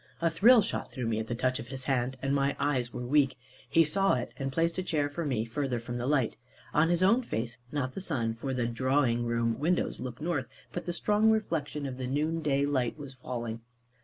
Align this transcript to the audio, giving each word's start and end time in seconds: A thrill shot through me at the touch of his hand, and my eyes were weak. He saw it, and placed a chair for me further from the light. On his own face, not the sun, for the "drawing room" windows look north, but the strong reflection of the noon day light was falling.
A 0.19 0.31
thrill 0.31 0.63
shot 0.63 0.91
through 0.91 1.05
me 1.05 1.19
at 1.19 1.27
the 1.27 1.35
touch 1.35 1.59
of 1.59 1.67
his 1.67 1.83
hand, 1.83 2.17
and 2.23 2.33
my 2.33 2.55
eyes 2.59 2.91
were 2.91 3.05
weak. 3.05 3.37
He 3.69 3.83
saw 3.83 4.15
it, 4.15 4.33
and 4.37 4.51
placed 4.51 4.79
a 4.79 4.81
chair 4.81 5.07
for 5.11 5.23
me 5.23 5.45
further 5.45 5.79
from 5.79 5.99
the 5.99 6.07
light. 6.07 6.37
On 6.73 6.89
his 6.89 7.03
own 7.03 7.21
face, 7.21 7.59
not 7.71 7.93
the 7.93 8.01
sun, 8.01 8.33
for 8.33 8.51
the 8.51 8.65
"drawing 8.65 9.25
room" 9.27 9.59
windows 9.59 9.99
look 9.99 10.19
north, 10.19 10.47
but 10.73 10.87
the 10.87 10.91
strong 10.93 11.29
reflection 11.29 11.85
of 11.85 11.97
the 11.97 12.07
noon 12.07 12.41
day 12.41 12.65
light 12.65 12.97
was 12.97 13.13
falling. 13.13 13.61